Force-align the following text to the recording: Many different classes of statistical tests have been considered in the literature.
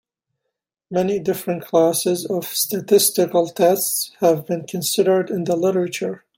Many 0.89 1.19
different 1.19 1.63
classes 1.63 2.25
of 2.25 2.45
statistical 2.45 3.45
tests 3.49 4.09
have 4.19 4.47
been 4.47 4.65
considered 4.65 5.29
in 5.29 5.43
the 5.43 5.55
literature. 5.55 6.25